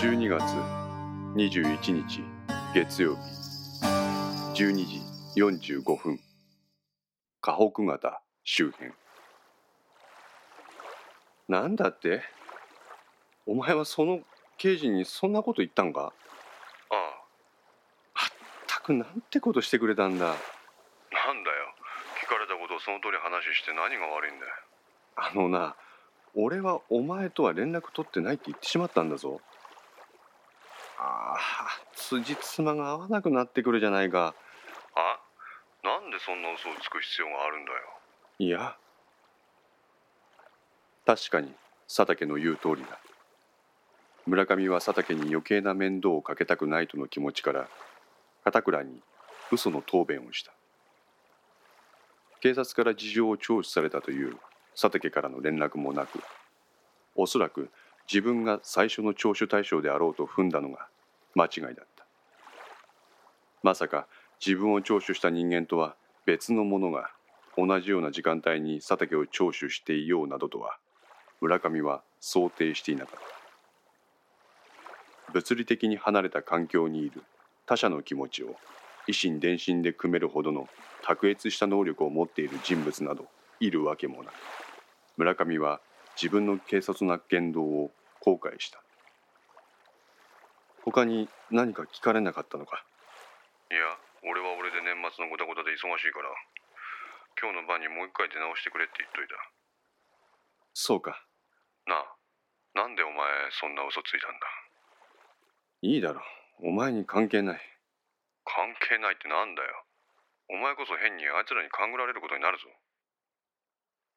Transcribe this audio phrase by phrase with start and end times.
[0.00, 0.42] 12月
[1.36, 2.24] 21日
[2.74, 3.20] 月曜日。
[4.54, 5.02] 12時
[5.36, 6.18] 45分。
[7.42, 8.92] 河北型周辺。
[11.50, 12.22] なんだって？
[13.44, 14.20] お前はその
[14.56, 16.14] 刑事にそんなこと言ったんか？
[16.88, 16.94] あ
[18.14, 18.24] まっ
[18.66, 20.24] たくなんてことしてくれたんだ。
[20.24, 21.74] あなんだよ。
[22.24, 24.52] 聞かれたことをその通り話して何が悪いんだよ。
[25.16, 25.76] あのな
[26.34, 29.42] 俺はお前とは連絡取ってないって言ってしまったんだぞ。
[29.42, 29.59] ああ
[31.94, 34.34] 辻褄が合わなくなってくるじゃないか。
[34.94, 35.20] あ
[35.82, 37.78] なんでそんな嘘をつく必要があるんだよ。
[38.38, 38.76] いや
[41.06, 41.52] 確かに
[41.86, 42.98] 佐竹の言う通りだ。
[44.26, 47.68] 村上は佐竹に余計な面倒をかけたくないとの気持ちから
[48.44, 49.00] 片倉に
[49.50, 50.52] 嘘の答弁をした。
[52.40, 54.36] 警察から事情を聴取されたという
[54.74, 56.20] 佐竹からの連絡もなく
[57.14, 57.70] おそらく
[58.10, 60.88] 自分が最初の聴取対象であろうと踏んだのが
[61.34, 62.06] 間違いだった。
[63.62, 64.06] まさか
[64.44, 67.10] 自分を聴取した人間とは別の者が
[67.56, 70.78] 同じような時間帯に佐竹を聴取していようなどとは
[71.40, 73.20] 村上は想定していなかっ
[75.26, 75.32] た。
[75.32, 77.22] 物理的に離れた環境にいる
[77.66, 78.56] 他者の気持ちを
[79.08, 80.68] 維心伝心で組めるほどの
[81.02, 83.26] 卓越した能力を持っている人物など
[83.60, 84.34] いるわけもなく
[85.16, 85.80] 村上は
[86.16, 88.82] 自分の軽率な言動を後悔した。
[90.84, 92.84] 他に何か聞かれなかったのか？
[93.70, 93.80] いや
[94.24, 96.28] 俺は俺で年末のごたごたで忙しいから
[97.40, 99.34] 今日の晩にもう一回出直してくれって言っといた。
[100.74, 101.24] そうか。
[101.86, 102.04] なあ
[102.74, 103.26] なんでお前
[103.60, 104.46] そんな嘘ついたんだ？
[105.82, 106.20] いいだろ。
[106.60, 107.60] うお前に関係ない。
[108.44, 109.84] 関係ないってなんだよ。
[110.50, 112.64] お前こそ変にあいつらに勘ぐられることになるぞ。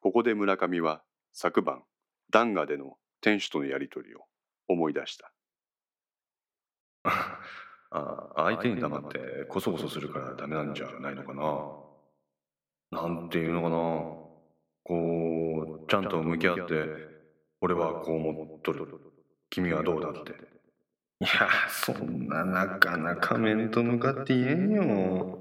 [0.00, 1.82] ここで村上は昨晩
[2.30, 4.26] ダンガでの店主とのやり取りを
[4.68, 5.32] 思い出した
[7.04, 11.32] あ相手に黙ってこそこそするからダメなんじゃないのか
[12.92, 13.00] な？
[13.00, 13.76] なんていうのかな？
[14.84, 16.84] こうちゃんと向き合って
[17.60, 18.86] 俺はこう思っとる。
[19.50, 20.32] 君はどうだって。
[20.32, 21.28] いや
[21.70, 25.38] そんななかなか面と向かって言えんよ。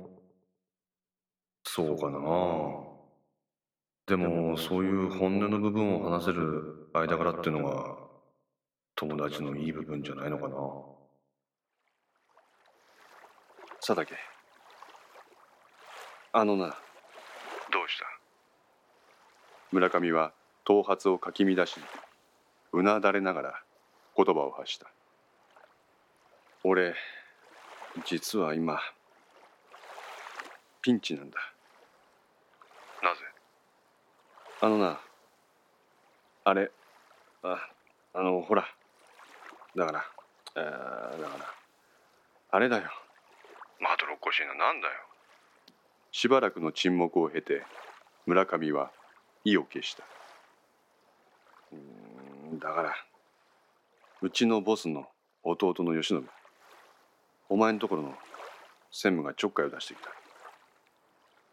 [1.66, 2.20] そうかな？
[4.06, 7.96] でもそういう本音の部分を話せる間柄っていうのが
[8.96, 10.56] 友達のいい部分じゃないのかな？
[13.86, 14.16] 佐竹。
[16.32, 16.68] あのな。
[16.68, 18.06] どうした？
[19.74, 20.32] 村上は
[20.64, 21.82] 頭髪をかき乱し
[22.72, 23.64] うなだれながら
[24.16, 24.88] 言葉を発した。
[26.64, 26.96] 俺
[28.06, 28.80] 実は今
[30.82, 31.38] ピンチなんだ。
[33.02, 33.20] なぜ？
[34.62, 35.02] あのな。
[36.46, 36.72] あれ
[37.44, 37.70] あ
[38.14, 38.66] あのほら。
[39.76, 40.06] だから
[40.56, 41.54] えーだから。
[42.52, 42.84] あれだよ
[43.84, 44.94] まどろっこしいななんだよ。
[46.12, 47.64] しばらくの沈黙を経て
[48.26, 48.92] 村上は
[49.44, 50.04] 意を消した。
[51.74, 52.96] うーんだから。
[54.22, 55.08] うちのボスの
[55.44, 56.26] 弟の慶喜
[57.50, 58.16] お前のところの
[58.90, 60.10] 専務がちょっかいを出してきた。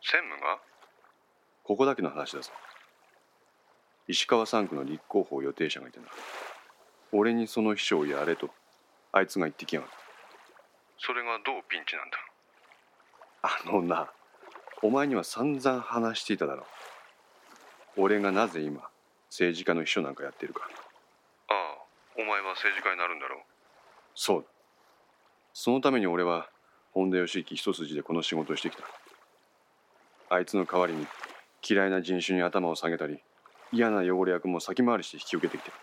[0.02, 0.60] 専務が？
[1.64, 2.52] ここだけの話だぞ。
[4.06, 6.06] 石川3区の立候補予定者がいてな。
[7.10, 8.50] 俺にその秘書をやれと
[9.10, 9.96] あいつが言ってきやがった
[11.02, 12.18] それがどうピンチなんだ
[13.42, 14.10] あのな
[14.82, 16.62] お前には散々話していただろ
[17.96, 18.02] う。
[18.02, 18.82] 俺がなぜ今
[19.30, 20.68] 政治家の秘書なんかやっているか。
[21.48, 21.78] ああ
[22.18, 23.40] お前は政治家になるんだろう？
[24.14, 24.48] そうだ。
[25.54, 26.50] そのために俺は
[26.92, 28.84] 本田義行一筋でこの仕事をしてきた。
[30.28, 31.06] あいつの代わりに
[31.66, 33.20] 嫌いな人種に頭を下げたり
[33.72, 35.70] 嫌な汚れ役も先回りして引き受けてきて。
[35.70, 35.76] る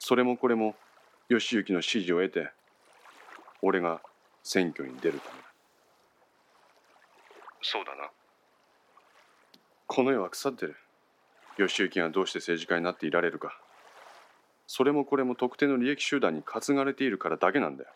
[0.00, 0.74] それもこれも
[1.28, 2.50] 義行の指示を得て
[3.62, 4.02] 俺が
[4.42, 5.46] 選挙に出るためだ。
[7.62, 8.10] そうだな。
[9.86, 10.76] この世は腐ってる。
[11.58, 13.56] 義行がどうして政治家になっていられるか。
[14.66, 17.90] それもこれも特定の利益集団に担がれているからだけなんだよ。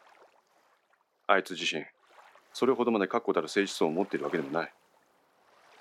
[1.27, 1.85] あいつ自身
[2.53, 4.73] それほどまで確固たる政治層を持っているわけでもない。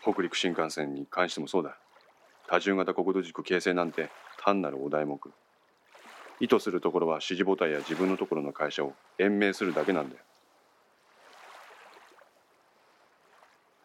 [0.01, 1.77] 北陸新幹線に関してもそうだ。
[2.47, 4.09] 多重型国土軸形成なんて
[4.43, 5.19] 単なるお題目
[6.39, 10.21] 意図するところは支持母体や自分のところの会社を延命するだけなんだよ。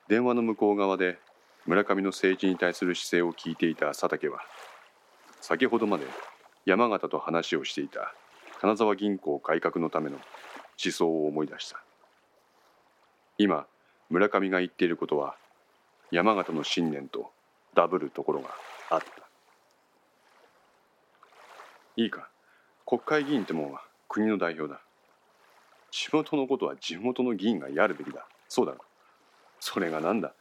[0.09, 1.19] 電話の向こう側で
[1.67, 4.41] 村上の政治に対する姿勢を聞いていた佐竹は
[5.41, 6.07] 先ほどまで
[6.67, 8.13] 山形と話をしていた
[8.61, 11.81] 金沢銀行改革のための思想を思い出した。
[13.39, 13.67] 今
[14.09, 15.37] 村上が言っていることは
[16.11, 17.31] 山形の信念と
[17.75, 18.49] ダブるところが
[18.91, 19.07] あった。
[21.97, 22.30] いいか？
[22.91, 24.81] 国会議員ってもんは国の代表だ。
[25.93, 28.27] 地元のことは地元の議員がやるべきだ。
[28.49, 28.79] そうだろ
[29.61, 30.35] それがなんだ。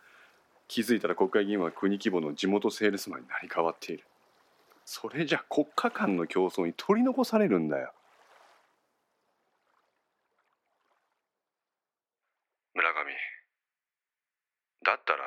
[0.68, 4.04] 気づいたら国会議員は国規模の地元セールスマンになり変わっている。
[4.84, 7.94] それじゃ国家間の競争に取り残されるんだよ。
[12.74, 12.96] 村上。
[14.84, 15.20] だったら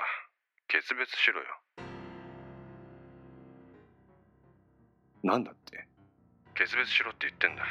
[0.66, 1.46] 決別しろよ。
[5.22, 5.91] なんだって？
[6.62, 7.66] 決別しろって言ってんだ。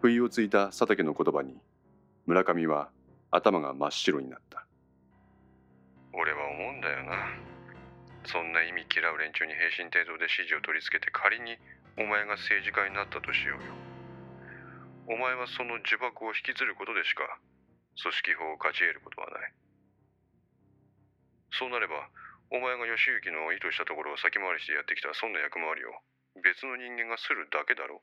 [0.00, 1.60] 不意をついた佐竹の言葉に
[2.24, 2.88] 村上は
[3.30, 4.64] 頭が真っ白になった。
[6.16, 7.28] 俺は思うんだよな。
[8.24, 11.60] そんな意味嫌う連中に平身低頭で支持を取り付けて仮に
[12.00, 13.68] お前が政治家になったとしようよ。
[15.12, 17.20] お前はその呪縛を引きずることでしか
[18.00, 19.52] 組織法を勝ち得ることはない。
[21.52, 22.08] そうなれば
[22.48, 25.92] お前が義行の意図したところを先回りしてやってきたそんな役回りを
[26.46, 28.02] 別の人間がするだけだろ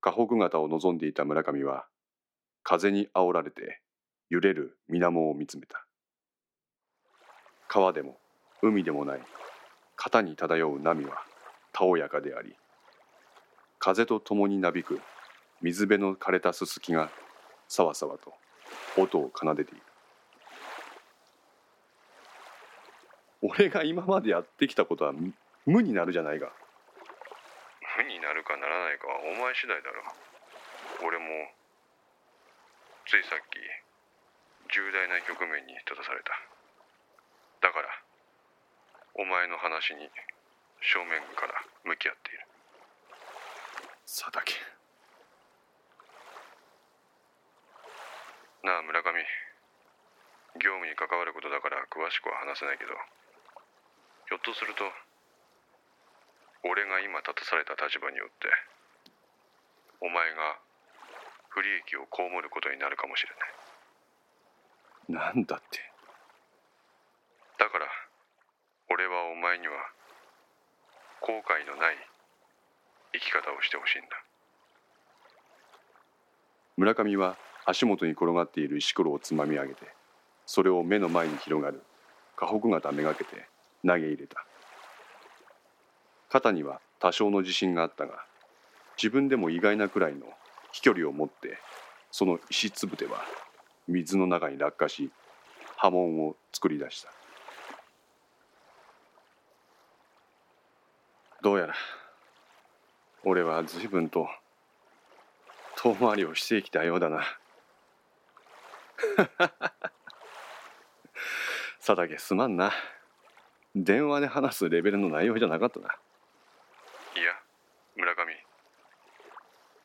[0.00, 1.84] 河北型を望んでいた村上は
[2.62, 3.82] 風に煽られて
[4.30, 5.84] 揺れる水面を見つめた。
[7.68, 8.16] 川でも
[8.62, 9.20] 海でもない
[9.96, 11.18] 肩に漂う波は
[11.74, 12.56] たおやかであり
[13.78, 15.02] 風と共になびく
[15.60, 17.10] 水辺の枯れたすすきが
[17.68, 18.32] さわさわと
[18.96, 19.82] 音を奏でている。
[23.42, 25.12] 俺が今までやってきたことは
[25.66, 26.52] 無になるじゃないか
[27.96, 29.08] 無になるかならないか。
[29.08, 30.02] はお前次第だろ。
[31.06, 31.24] 俺も
[33.06, 33.56] ついさっき
[34.72, 36.36] 重大な局面に立たされた。
[37.64, 37.88] だから
[39.16, 40.10] お前の話に
[40.84, 42.44] 正面から向き合っている。
[44.04, 44.52] 佐竹。
[48.64, 49.24] なあ村上。
[50.60, 52.92] 業務に関わることだから詳しくは話せないけど。
[54.28, 54.84] ひょっとすると
[56.64, 58.48] 俺が今立たされた立場によって
[60.00, 60.58] お前が
[61.48, 63.30] 不利益を被ることになるかもしれ
[65.16, 65.34] ない。
[65.36, 65.78] なんだって。
[67.58, 67.86] だから
[68.90, 69.74] 俺はお前には
[71.20, 71.96] 後悔のない
[73.12, 74.08] 生き方をしてほしいんだ。
[76.76, 77.36] 村上は
[77.66, 79.86] 足元に転がっている石ころをつまみ上げて
[80.44, 81.82] それを目の前に広がる
[82.36, 83.46] 河北型めがけて
[83.86, 84.44] 投げ入れた
[86.34, 88.24] 肩には多少の自信があったが
[89.00, 90.26] 自分でも意外なくらいの
[90.72, 91.58] 飛距離を持って
[92.10, 93.22] その石つぶては
[93.86, 95.12] 水の中に落下し
[95.76, 97.10] 波紋を作り出した。
[101.40, 101.74] どうやら
[103.22, 104.26] 俺は随分と
[105.76, 107.22] 遠回りをしてきたようだな。
[111.78, 112.72] 佐竹すまんな。
[113.76, 115.96] 電話で話すレベルの内容じゃなかったな
[117.16, 117.30] いや
[117.94, 118.34] 村上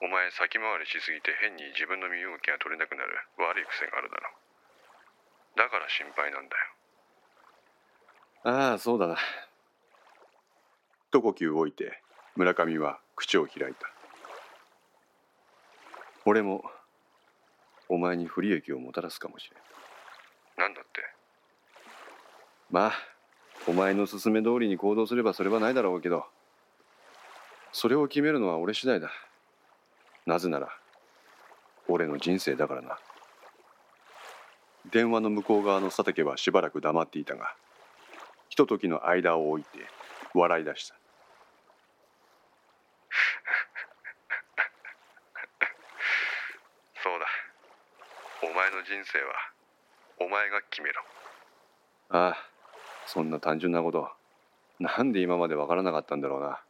[0.02, 3.12] お前先回りしすぎて変に自分の身動きが取れなくなる。
[3.38, 4.32] 悪い癖があるだろ
[5.58, 6.62] だから心配なんだよ。
[8.72, 9.18] ああそうだな。
[11.10, 12.02] 一呼吸置いて
[12.36, 13.92] 村上は口を開いた。
[16.26, 16.64] 俺も
[17.90, 19.60] お前に不利益をもたらすかもしれん。
[20.60, 21.02] なんだって？
[22.72, 22.94] まあ
[23.68, 26.26] お前の勧め通りに行動すればそれはないだろうけど
[27.74, 29.12] それを決めるのは俺次第だ
[30.30, 30.70] なぜなら
[31.88, 33.00] 俺の人生だからな。
[34.92, 37.56] 電話の向こう側の佐竹はしばらく黙っていたが
[38.50, 39.70] ひとときの間を置いて
[40.36, 40.94] 笑い出した。
[47.02, 47.26] そうだ。
[48.44, 49.34] お前の人生は
[50.20, 51.02] お前が決めろ。
[52.10, 52.38] ああ
[53.08, 54.12] そんな単純なこと
[54.80, 56.62] なんで今までわからなかったんだろうな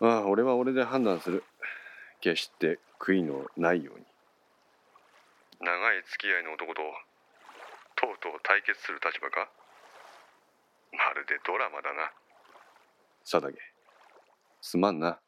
[0.00, 1.44] ああ俺は俺で判断する。
[2.20, 4.04] 決して悔いのないように。
[5.60, 6.82] 長い付き合いの男と
[7.96, 9.48] とうとう対決する立場か？
[10.92, 12.10] まるでドラマだな。
[13.30, 13.58] 佐竹。
[14.60, 15.18] すまんな。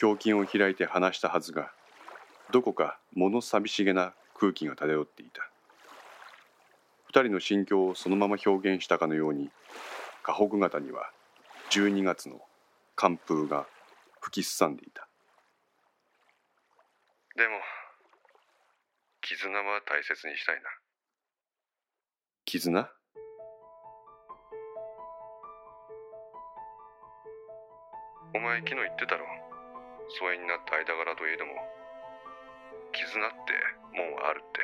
[0.00, 1.72] 胸筋を開いて話したはずが
[2.52, 5.50] どこか物寂しげな空気が漂っていた。
[7.08, 9.50] 二人の心境をそのまま表現したかのように
[10.22, 11.10] 河北型には
[11.70, 12.40] 12月の
[12.94, 13.66] 寒風が
[14.20, 15.08] 吹きすさんでいた。
[17.36, 17.60] でも
[19.20, 20.62] 絆は大切にしたいな。
[22.46, 22.88] 絆？
[28.34, 29.26] お前昨日言ってたろ。
[30.18, 31.52] 疎遠になった間柄といえども
[32.92, 33.36] 絆って
[33.96, 34.60] もうあるって。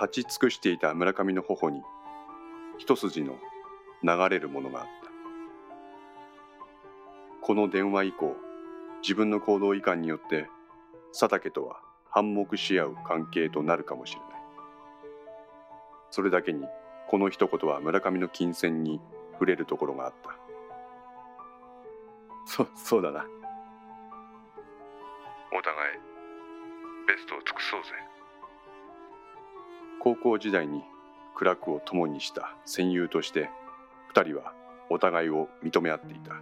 [0.00, 1.82] 立ち尽くしていた村上の頬に
[2.78, 3.38] 一筋の
[4.02, 4.90] 流れるものがあった。
[7.42, 8.36] この電話以降
[9.02, 10.48] 自分の行動いかんによって
[11.12, 14.28] 佐竹とは反目し合う関係となるかもしれない。
[16.10, 16.64] それだけに
[17.08, 19.00] この一言は村上の金銭に
[19.32, 20.36] 触れるところがあった。
[22.46, 23.24] そそうだな。
[25.52, 25.98] お互い
[27.06, 27.90] ベストを尽くそうぜ。
[30.00, 30.82] 高校時代に
[31.34, 33.50] 苦楽を共にした戦友として
[34.08, 34.52] 二人は
[34.90, 36.32] お互いを認め合っていた。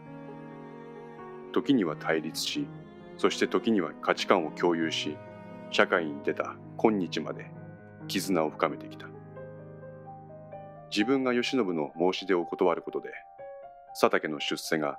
[1.52, 2.66] 時には対立し
[3.16, 5.16] そして時には価値観を共有し
[5.70, 7.50] 社会に出た今日まで
[8.08, 9.06] 絆を深めてきた。
[10.90, 13.10] 自分が慶喜の申し出を断ることで
[13.98, 14.98] 佐竹の出世が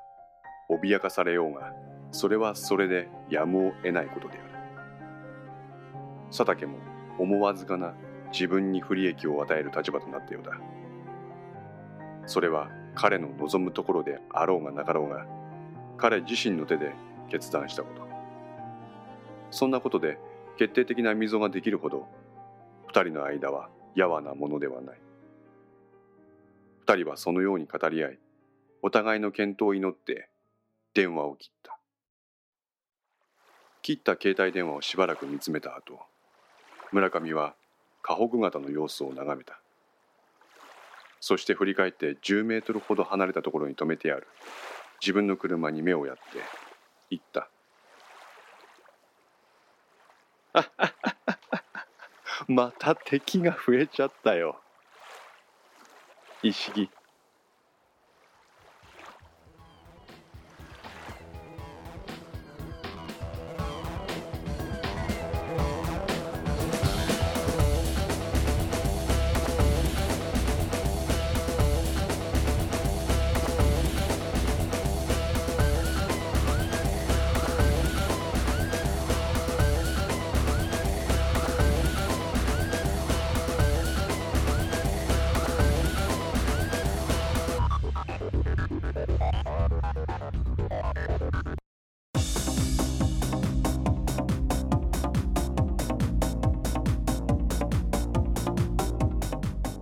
[0.70, 1.72] 脅かされようが
[2.12, 4.48] それはそれでやむを得ないことである。
[6.30, 6.78] 佐竹も
[7.18, 7.94] 思わずかな
[8.34, 10.52] 自分に不利益を与える立場となったようだ。
[12.28, 15.26] それは彼の望むところであろうがなかろうが
[15.98, 16.94] 彼自身の手で
[17.30, 18.08] 決断したこと。
[19.50, 20.20] そんなことで
[20.58, 22.06] 決定的な溝ができるほど
[22.88, 24.98] 二人の間はやわなものではない。
[26.82, 28.20] 二人はそのように語り合い
[28.82, 30.30] お互いの健闘を祈って
[30.94, 31.78] 電話を切った。
[33.82, 36.00] 切った携帯電話をしばらく見つめた後
[36.92, 37.56] 村上は
[38.02, 39.62] 河北型の様子を眺めた。
[41.20, 44.28] そして振り返って10メートルほど離れたところに止めてある。
[45.02, 46.22] 自分の車に目をやって
[47.10, 47.50] 言った。
[52.48, 54.60] また敵が増えちゃったよ。
[56.42, 56.90] 一式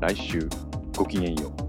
[0.00, 0.48] 来週
[0.96, 1.67] ごきげんよう。